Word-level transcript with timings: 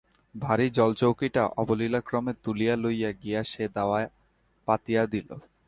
ভারী 0.35 0.67
জলচৌকিটা 0.69 1.43
অবলীলাক্রমে 1.61 2.33
তুলিয়া 2.43 2.75
লইয়া 2.83 3.11
গিয়া 3.21 3.41
সে 3.43 3.63
দাওয়ায় 3.75 4.07
পাতিয়া 4.67 5.03
দিল। 5.13 5.29